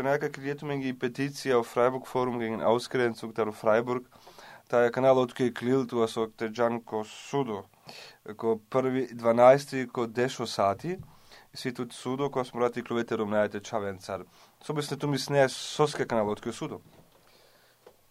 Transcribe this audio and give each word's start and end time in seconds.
што 0.00 0.06
некако 0.08 0.32
криетуме 0.32 0.78
ги 0.80 0.94
петиција 0.96 1.58
о 1.60 1.64
Фрајбург 1.66 2.06
форум 2.08 2.38
геген 2.40 2.62
Ausgrenzung 2.64 3.34
der 3.36 3.50
Фрајбург, 3.52 4.06
тај 4.72 4.88
канал 4.96 5.20
откој 5.20 5.52
клил 5.52 5.84
тоа 5.84 6.06
со 6.08 6.24
Джанко 6.24 7.02
Судо, 7.04 7.66
ко 8.24 8.56
први 8.72 9.10
12 9.12 9.92
ко 9.92 10.06
дешо 10.06 10.46
сати, 10.46 10.96
и 11.52 11.72
тут 11.72 11.92
судо 11.92 12.30
кој 12.32 12.48
сме 12.48 12.60
рати 12.62 12.80
кловете 12.80 13.20
румнајте 13.20 13.60
чавен 13.60 13.98
цар. 13.98 14.24
Собесне 14.64 14.96
ту 14.96 15.06
мисне 15.06 15.46
соска 15.52 16.06
канал 16.06 16.32
откој 16.32 16.56
судо. 16.56 16.80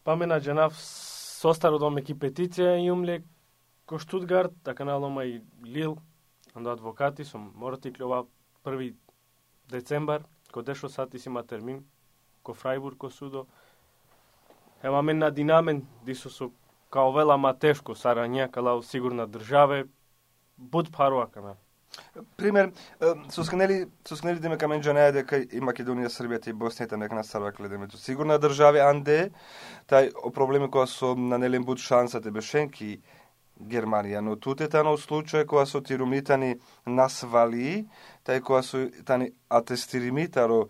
Па 0.03 0.15
ме 0.15 0.29
наџенав 0.29 0.77
со 0.77 1.57
старо 1.57 1.79
доме 1.79 2.05
ки 2.05 2.13
петиција 2.13 2.77
јумле 2.85 3.23
ко 3.89 3.97
Штутгарт, 3.97 4.53
та 4.63 4.75
каналома 4.75 5.25
и 5.25 5.41
Лил, 5.65 5.97
андо 6.53 6.69
адвокати 6.69 7.25
сум. 7.25 7.51
Морати 7.55 7.89
клова 7.91 8.27
први 8.61 8.93
децембар, 9.65 10.29
ко 10.51 10.61
дешо 10.61 10.89
сати 10.89 11.19
си 11.19 11.29
има 11.29 11.43
термин, 11.43 11.83
ко 12.43 12.53
Фрајбург, 12.53 12.97
ко 12.97 13.09
судо. 13.09 13.45
Ема 14.83 15.01
мен 15.01 15.17
на 15.17 15.31
динамен, 15.31 15.85
дисо 16.05 16.29
со 16.29 16.51
као 16.89 17.11
вела 17.11 17.37
ма 17.37 17.53
тешко 17.53 17.95
сарања, 17.95 18.49
кала 18.51 18.81
сигурна 18.83 19.27
државе, 19.27 19.85
буд 20.57 20.91
паруа 20.91 21.27
кана. 21.27 21.55
Пример, 22.37 22.71
со 23.29 23.43
скнели 23.43 23.87
со 24.07 24.15
сканели 24.15 24.39
деме 24.39 24.57
камен 24.57 24.81
джанеја 24.81 25.11
дека 25.13 25.39
и 25.41 25.61
Македонија, 25.61 26.09
Србија 26.13 26.49
и 26.49 26.53
Боснија 26.53 26.97
нека 26.97 27.15
на 27.15 27.23
Сарвак 27.23 27.57
кледе 27.57 27.77
меѓу 27.81 27.97
сигурна 27.97 28.37
држави, 28.39 28.79
анде 28.79 29.31
тај 29.89 30.11
о 30.15 30.29
проблеми 30.29 30.69
која 30.69 30.85
со 30.87 31.15
нанелен 31.15 31.65
буд 31.65 31.79
шансата 31.79 32.31
бешенки 32.31 32.99
Германија, 33.59 34.21
но 34.23 34.35
тутетано 34.39 34.95
случај 34.97 35.45
која 35.45 35.65
со 35.67 35.81
тирумитани 35.83 36.55
насвали, 36.85 37.87
тај 38.25 38.39
која 38.39 38.61
со 38.63 38.85
тани 39.05 39.33
атестиримитаро 39.49 40.67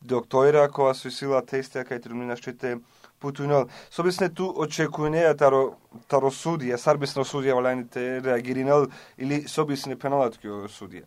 доктора 0.00 0.68
која 0.72 0.94
со 0.94 1.10
сила 1.10 1.42
тестија 1.42 1.84
кај 1.84 2.00
тирумина 2.02 2.36
штите 2.36 2.78
путунел. 3.20 3.68
Собисне 3.90 4.28
ту 4.30 4.48
очекување 4.64 5.26
таро 5.36 5.62
таро 6.08 6.30
судија, 6.30 6.78
сарбисно 6.78 7.24
судија 7.24 7.58
валајните 7.58 8.24
реагиринал 8.24 8.88
или 9.18 9.42
собисне 9.48 9.96
пеналат 9.96 10.38
кјо 10.40 10.68
судија. 10.72 11.06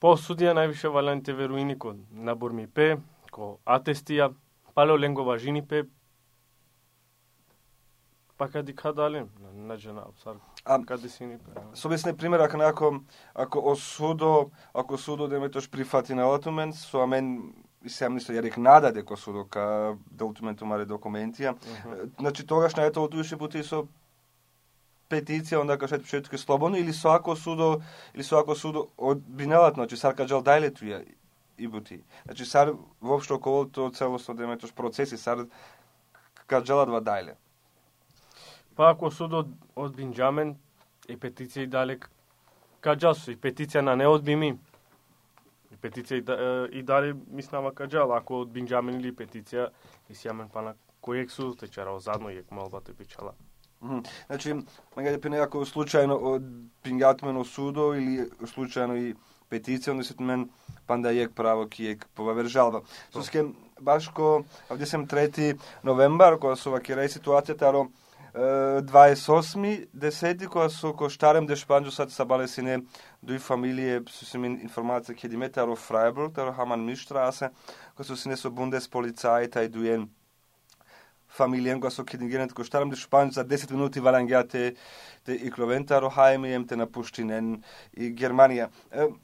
По 0.00 0.16
судија 0.16 0.56
највише 0.56 0.90
валајните 0.90 1.36
веруини 1.36 1.78
ко 1.78 1.94
набор 2.10 2.52
ми 2.52 2.66
пе, 2.66 2.96
ко 3.30 3.58
атестија, 3.66 4.32
палео 4.74 4.96
ленго 4.96 5.24
пе, 5.68 5.84
Па 8.42 8.48
кади 8.48 8.72
кадале, 8.74 9.26
на 9.54 9.76
жена, 9.76 10.02
сар, 10.22 10.34
а, 10.64 10.84
кади 10.84 11.08
си 11.08 11.24
ни 11.24 11.38
Собесне 11.74 12.16
пример, 12.16 12.40
ако 12.40 12.56
ако, 12.56 13.00
ако 13.34 13.70
осудо, 13.70 14.50
ако 14.74 14.98
судо 14.98 15.28
деметош 15.28 15.70
прифати 15.70 16.14
на 16.14 16.40
мен, 16.50 16.72
со 16.72 17.02
амен 17.02 17.54
и 17.84 17.88
се 17.88 18.08
мисле, 18.08 18.34
ја 18.34 18.42
рек 18.42 18.56
нада 18.56 18.90
дека 18.92 19.16
судо 19.16 19.44
ка 19.44 19.94
делтументу 20.10 20.66
маре 20.66 20.86
документија. 20.86 21.54
Значи 22.18 22.46
тогаш 22.46 22.74
на 22.74 22.82
ето 22.82 23.04
отуише 23.04 23.38
пути 23.38 23.62
со 23.62 23.86
петиција 25.08 25.60
онда 25.62 25.78
кај 25.78 25.86
што 25.86 26.02
пишете 26.02 26.38
слободно 26.38 26.76
или 26.76 26.92
со 26.92 27.14
ако 27.14 27.36
судо 27.36 27.80
или 28.14 28.22
со 28.22 28.40
ако 28.40 28.56
судо 28.56 28.88
одбинелат, 28.98 29.74
значи 29.74 29.96
сар 29.96 30.16
каджал 30.18 30.42
дајле 30.42 30.74
туја 30.74 31.06
и 31.58 31.68
бути. 31.68 32.02
Значи 32.24 32.44
сар 32.44 32.74
воопшто 33.00 33.38
околу 33.38 33.70
тоа 33.70 33.92
целосно 33.92 34.34
деметош 34.34 34.72
процеси 34.72 35.16
сар 35.16 35.46
каджалат 36.46 36.88
ва 36.90 36.98
дајле. 36.98 37.38
Па 38.76 38.90
ако 38.90 39.10
судот 39.10 39.48
од 39.76 39.96
Бинджамен 39.96 40.56
и 41.08 41.16
петиција 41.16 41.66
и 41.66 41.70
далек 41.70 42.08
каджал 42.80 43.16
и 43.28 43.36
петиција 43.36 43.82
на 43.82 43.96
не 43.96 44.08
одбими. 44.08 44.52
И 45.72 45.76
петиција 45.76 46.18
и, 46.18 46.20
да, 46.20 46.36
и 46.72 46.82
дали 46.82 47.14
мислама 47.30 47.72
каджал, 47.74 48.12
ако 48.12 48.42
од 48.42 48.52
Бинджамен 48.52 49.00
или 49.00 49.12
петиција 49.12 49.70
и 50.08 50.14
сјамен 50.14 50.48
па 50.52 50.62
на 50.62 50.74
кој 51.02 51.28
судот 51.28 51.60
те 51.60 51.68
чарал 51.68 52.00
задно 52.00 52.30
и 52.30 52.44
молбата 52.50 52.94
пичала. 52.94 53.34
Значи, 54.26 54.54
магаде 54.96 55.18
пене 55.18 55.40
ако 55.42 55.64
случајно 55.66 56.14
од 56.14 56.44
Пингатмено 56.86 57.42
судо 57.44 57.92
или 57.98 58.28
случајно 58.46 58.94
и 58.94 59.14
петиција, 59.50 59.90
онда 59.90 60.04
се 60.06 60.14
мен 60.22 60.44
панда 60.86 61.10
јек 61.10 61.34
право 61.34 61.66
ки 61.66 61.88
јек 61.90 62.06
повавер 62.14 62.46
жалба. 62.46 62.82
Суске, 63.10 63.42
баш 63.80 64.08
ко, 64.14 64.44
овде 64.70 64.86
сем 64.86 65.08
трети 65.08 65.56
новембар, 65.82 66.38
кога 66.38 66.54
со 66.56 66.70
вакира 66.70 67.08
ситуацијата, 67.10 67.68
аро 67.68 67.88
28 68.37 69.87
десети 69.93 70.45
кога 70.45 70.69
со 70.69 70.93
коштарем 70.93 71.47
де 71.47 71.55
Шпанџо 71.55 71.89
са 72.09 72.25
балесине 72.25 72.83
дуи 73.23 73.39
фамилие 73.39 74.03
со 74.09 74.25
се 74.25 74.37
информација 74.37 75.15
ке 75.17 75.27
димете 75.27 75.61
аро 75.61 75.73
Фрајбург, 75.73 76.37
аро 76.37 76.53
Хаман 76.53 76.85
Миштрасе, 76.85 77.49
кога 77.95 78.05
со 78.05 78.15
сине 78.15 78.37
со 78.37 78.51
бундес 78.51 78.87
полицаи 78.87 79.49
тај 79.49 79.69
дуен 79.69 80.09
фамилијен 81.37 81.81
кога 81.81 81.91
со 81.91 82.05
кедингенет 82.05 82.53
коштарем 82.53 82.89
де 82.89 82.95
Шпанџо 82.95 83.33
за 83.33 83.43
10 83.43 83.71
минути 83.71 83.99
валангјате 83.99 84.75
те 85.25 85.33
и 85.33 85.51
кловентаро 85.51 86.09
хајми 86.09 86.67
те 86.67 86.75
напуштинен 86.75 87.63
и 87.93 88.13
Германија. 88.13 88.69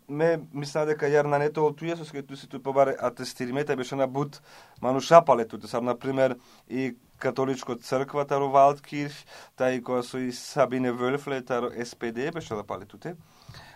Ме 0.07 0.39
мисля 0.53 0.85
дека 0.85 1.07
јар 1.07 1.29
на 1.29 1.39
нето 1.39 1.63
олтује 1.69 1.97
со 1.97 2.06
скајту 2.06 2.35
си 2.35 2.50
ту 2.50 2.59
побаре 2.59 2.95
атестиримета 3.00 3.75
беше 3.75 3.95
на 3.95 4.07
бут 4.07 4.41
манушапалето, 4.81 5.61
сам 5.67 5.85
на 5.85 5.95
пример 5.95 6.38
и 6.69 6.95
католичко 7.18 7.74
црква 7.74 8.24
таро 8.24 8.48
Валдкирш, 8.48 9.24
тај 9.58 9.82
која 9.82 10.02
со 10.02 10.18
и 10.18 10.32
Сабине 10.32 10.92
Вөлфле 10.92 11.42
таро 11.46 11.70
СПД 11.70 12.32
беше 12.34 12.54
да 12.54 12.64
пали 12.64 12.86
туте. 12.86 13.16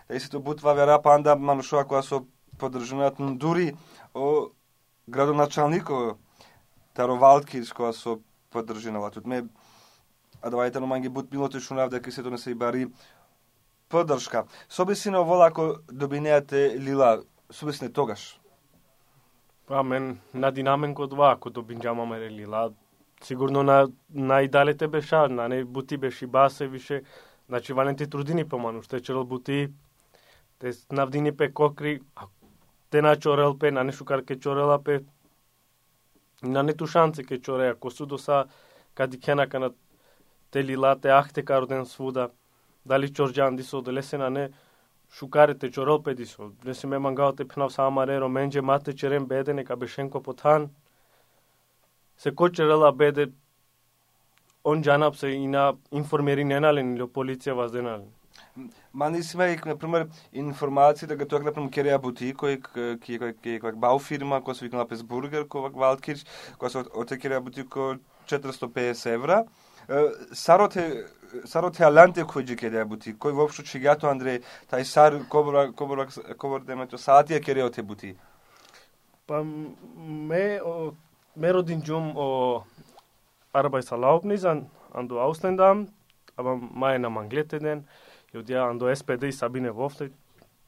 Тај 0.09 0.19
се 0.19 0.39
бутва 0.39 0.75
вера 0.75 0.99
панда 1.03 1.37
манушова 1.37 1.85
која 1.85 2.03
со 2.03 2.25
поддржуваат 2.59 3.17
дури 3.39 3.75
о 4.15 4.51
градоначалнико 5.09 6.19
таро 6.95 7.17
Валдкирш 7.17 7.73
која 7.73 7.93
со 7.93 8.21
поддржинала 8.51 9.11
тут 9.11 9.27
ме 9.27 9.45
а 10.43 10.51
давајте 10.51 10.81
но 10.81 10.87
манги 10.87 11.09
бут 11.09 11.33
милоте 11.33 11.61
шунав 11.61 11.91
дека 11.91 12.13
се 12.13 12.23
не 12.23 12.39
се 12.39 12.51
и 12.51 12.55
бари 12.55 12.87
поддршка. 13.89 14.45
Собесино 14.69 15.25
вола 15.25 15.47
ако 15.47 15.75
добинеате 15.93 16.81
лила, 16.81 17.23
собесне 17.51 17.89
тогаш. 17.89 18.41
Амен, 19.69 20.03
мен 20.03 20.19
на 20.35 20.51
динамен 20.51 20.95
два, 20.95 21.33
ако 21.33 21.51
добинџамаме 21.51 22.31
лила, 22.31 22.71
сигурно 23.23 23.63
на 23.63 23.87
најдалете 24.15 24.87
беше, 24.87 25.29
на 25.29 25.49
не 25.49 25.65
бути 25.65 25.97
беше 25.97 26.27
басе 26.27 26.67
више, 26.67 27.03
значи 27.49 27.73
валенти 27.73 28.11
трудини 28.11 28.49
поману, 28.49 28.83
ште 28.83 29.01
черл 29.01 29.25
бути, 29.25 29.69
те 30.59 30.73
навдини 30.93 31.37
пе 31.37 31.53
кокри, 31.53 32.01
те 32.91 33.03
на 33.03 33.17
чорел 33.17 33.59
пе, 33.59 33.71
на 33.71 33.85
не 33.85 33.93
шукар 33.93 34.25
ке 34.25 34.39
чорела 34.39 34.83
пе, 34.85 35.01
на 36.43 36.63
не 36.63 36.75
ту 36.75 36.87
шанце 36.87 37.25
ке 37.25 37.39
чоре, 37.39 37.69
ако 37.69 37.91
судо 37.91 38.19
са 38.19 38.45
кади 38.95 39.21
кенака 39.21 39.61
на 39.61 39.71
те 40.51 40.65
лилате 40.65 41.09
ахте 41.09 41.45
кароден 41.45 41.87
свуда, 41.87 42.31
дали 42.87 43.13
чорджан 43.13 43.57
дисо, 43.57 43.83
дали 43.83 44.03
се 44.03 44.19
на 44.19 44.31
не 44.31 44.51
шукарите 45.13 45.71
чорел 45.71 46.03
пе 46.03 46.15
дисо, 46.15 46.51
не 46.65 46.75
се 46.75 46.87
ме 46.87 46.99
мангаоте 46.99 47.49
пенав 47.49 47.73
са 47.73 47.83
амареро, 47.83 48.29
менже 48.29 48.61
мате 48.61 48.93
черен 48.97 49.27
беде, 49.27 49.55
нека 49.55 49.77
бешенко 49.77 50.23
потан, 50.23 50.71
se 52.23 52.35
kočerela 52.35 52.93
bede 52.93 53.27
on 54.65 54.83
janap 54.83 55.17
se 55.17 55.33
ina 55.35 55.73
informeri 55.91 56.45
nenalen 56.45 56.95
или 56.97 57.07
полиција 57.07 57.57
вас 57.59 57.73
денalen. 57.73 58.07
Ма 58.93 59.09
не 59.11 59.23
си 59.25 59.35
имај, 59.37 59.57
например, 59.67 60.05
информација 60.33 61.09
дека 61.11 61.27
тоа, 61.27 61.41
например, 61.43 61.73
кереја 61.75 61.99
бутик, 62.05 62.37
кој 62.43 62.59
ки 63.03 63.19
кој 63.19 63.33
ки 63.43 63.57
кој 63.65 63.79
бау 63.81 63.99
фирма, 63.99 64.43
кој 64.45 64.55
се 64.55 64.67
викнала 64.67 64.87
Песбургер, 64.89 65.49
кој 65.51 65.73
Валдкирч, 65.83 66.25
кој 66.61 66.73
се 66.75 66.85
оте 67.03 67.19
кереја 67.19 67.43
бутик 67.43 67.69
ко 67.73 67.97
450 68.31 69.15
евра. 69.17 69.43
Сароте 70.45 71.07
сароте 71.49 71.85
аланте 71.89 72.27
кој 72.29 72.47
ќе 72.53 72.59
кереја 72.61 72.87
бутик, 72.87 73.19
кој 73.19 73.35
воопшто 73.41 73.65
чигато 73.67 74.13
Андреј, 74.13 74.45
тај 74.71 74.85
сар 74.85 75.19
кобра 75.33 75.73
кобра 75.73 76.07
кобра 76.37 76.63
демето 76.69 77.01
саатија 77.01 77.43
кереја 77.43 77.73
те 77.73 77.83
бутик. 77.83 78.21
Па 79.27 79.43
ме 79.43 80.61
Merodin 81.37 81.83
Jum 81.83 82.13
o 82.17 82.65
Arbeitserlaubnis 83.53 84.45
an, 84.45 84.67
an 84.93 85.09
du 85.09 85.19
Ausländer, 85.19 85.87
aber 86.37 86.57
meine 86.57 87.09
Mangleteden, 87.09 87.87
јудија 88.35 88.69
андо 88.69 88.93
СПД 88.95 89.31
и 89.31 89.33
Сабине 89.33 89.73
Вофте, 89.73 90.11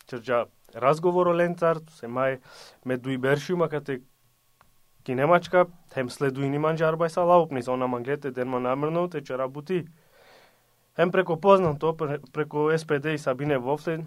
чрджа 0.08 0.46
разговор 0.74 1.28
о 1.28 1.34
Ленцар, 1.36 1.82
се 1.98 2.08
мај 2.08 2.40
ме 2.84 2.96
дуи 2.96 3.16
бершиума 3.16 3.68
кате 3.68 4.00
ки 5.04 5.14
Немачка, 5.14 5.66
хем 5.92 6.08
следуи 6.08 6.48
ни 6.48 6.58
манџа 6.58 6.88
арбајса 6.88 7.26
лаупнис, 7.28 7.68
она 7.68 7.86
манглете 7.86 8.30
денма 8.30 8.60
намерно, 8.60 9.08
те 9.08 9.20
че 9.20 9.36
работи. 9.38 9.86
Хем 10.96 11.12
преко 11.12 11.36
познан 11.36 11.78
познато, 11.78 12.20
преко 12.32 12.70
СПД 12.78 13.12
и 13.12 13.18
Сабине 13.18 13.58
Вофте, 13.58 14.06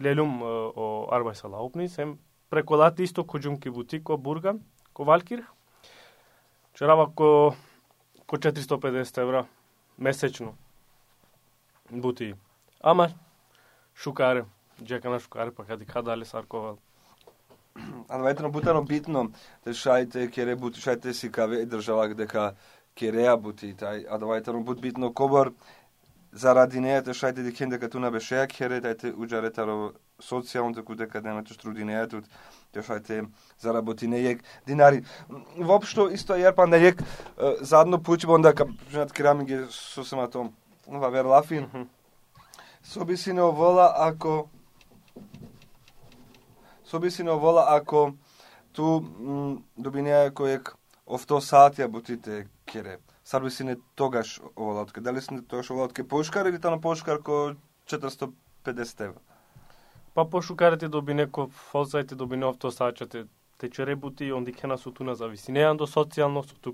лелум 0.00 0.42
о 0.42 1.08
арбајса 1.12 1.48
лаупнис, 1.48 1.96
хем 1.96 2.18
преко 2.48 2.74
лати 2.74 3.04
исто 3.04 3.24
коджум 3.24 3.60
ки 3.60 3.68
бутик, 3.68 4.04
ко 4.04 4.16
бурга, 4.16 4.56
ко 4.92 5.04
Валкирх, 5.04 5.44
Чорава 6.78 7.14
ко, 7.14 7.54
ко 8.26 8.36
450 8.36 9.22
евра 9.22 9.46
месечно. 9.98 10.54
Бути. 11.90 12.34
Ама, 12.80 13.08
шукаре. 13.94 14.44
Джека 14.82 15.10
на 15.10 15.20
шукаре, 15.20 15.50
па 15.50 15.64
кади 15.64 15.86
кадале 15.86 16.24
сарковал. 16.24 16.78
а 18.08 18.18
навајтено 18.18 18.50
бутано 18.50 18.82
битно, 18.82 19.32
те 19.64 19.74
шајте 19.74 20.30
кере 20.30 20.54
бути, 20.54 20.78
шајте 20.80 21.12
си 21.12 21.32
каве 21.32 21.66
држава 21.66 22.14
дека 22.14 22.54
кереа 22.94 23.36
бути, 23.36 23.74
тај, 23.74 24.06
а 24.06 24.18
навајтено 24.18 24.62
бут 24.62 24.80
битно 24.80 25.10
кобор, 25.12 25.52
заради 26.32 26.78
неја 26.78 27.02
те 27.04 27.10
шајте 27.10 27.42
дикен 27.42 27.70
дека 27.70 27.90
туна 27.90 28.10
беше 28.10 28.46
кере, 28.46 28.78
тајте 28.80 29.14
уџаретаро 29.14 29.94
социјално 30.22 30.74
таку 30.74 30.94
дека 30.98 31.20
немате 31.22 31.54
штрудинеја 31.54 32.08
тут, 32.10 32.24
те 32.72 32.82
шајте 32.82 33.26
заработи 33.60 34.08
нејек 34.10 34.42
динари. 34.66 35.04
Вопшто 35.56 36.08
исто 36.10 36.36
јер 36.38 36.54
па 36.54 36.66
нејек 36.66 37.02
задно 37.60 37.98
пуќи 37.98 38.28
онда 38.34 38.52
кап 38.52 38.68
женат 38.90 39.12
керамиге 39.12 39.66
со 39.70 40.04
самато 40.04 40.50
ова 40.86 41.10
верлафин. 41.10 41.88
Со 42.82 43.04
би 43.04 43.16
си 43.16 43.32
не 43.32 43.42
овола 43.42 43.92
ако 43.96 44.48
со 46.84 46.98
би 46.98 47.10
си 47.10 47.22
не 47.22 47.30
овола 47.30 47.66
ако 47.76 48.14
ту 48.72 49.00
добинеја 49.78 50.30
којек 50.32 50.74
овто 51.06 51.40
саатија 51.40 51.88
бутите 51.88 52.46
кере. 52.66 52.98
Сарби 53.24 53.50
си 53.50 53.64
не 53.64 53.76
тогаш 53.94 54.40
оволатке. 54.56 55.00
Дали 55.00 55.20
си 55.20 55.34
не 55.34 55.42
тогаш 55.42 55.70
оволатке 55.70 56.04
пошкар 56.08 56.46
или 56.46 56.60
тано 56.60 56.80
пошкар 56.80 57.22
ко 57.22 57.54
450 57.86 59.04
евра? 59.04 59.20
Па 60.18 60.24
пошукарате 60.30 60.88
да 60.88 60.96
доби 60.98 61.14
неко 61.14 61.44
фолсајте 61.46 62.16
да 62.16 62.16
доби 62.18 62.36
не 62.36 62.46
овто 62.46 62.72
саачате 62.74 63.20
те 63.58 63.68
черебути 63.70 64.32
онди 64.34 64.52
кена 64.52 64.74
со 64.78 64.90
туна 64.90 65.14
зависи. 65.14 65.52
Неа 65.54 65.76
до 65.78 65.86
социјално 65.86 66.42
со 66.42 66.56
ту 66.58 66.72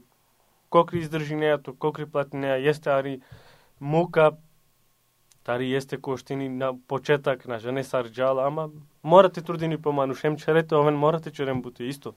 кокри 0.73 1.03
издржи 1.05 1.37
неа, 1.37 1.59
кокри 1.61 2.07
плати 2.07 2.41
неа, 2.41 2.57
јесте 2.57 2.89
ари 2.89 3.21
мука, 3.81 4.31
тари 5.45 5.69
јесте 5.69 6.01
коштини 6.01 6.49
на 6.49 6.73
почетак, 6.89 7.45
на 7.45 7.59
жене 7.59 7.85
сарджала, 7.85 8.47
ама 8.47 8.71
морате 9.03 9.43
трудини 9.43 9.77
поману, 9.77 10.15
шем 10.15 10.41
черете 10.41 10.81
овен 10.81 10.97
морате 10.97 11.31
черем 11.31 11.61
бути 11.61 11.85
исто. 11.85 12.15